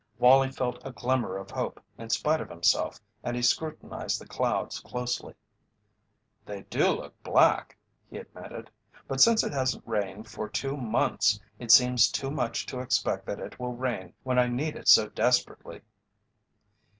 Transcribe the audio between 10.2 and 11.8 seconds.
for two months it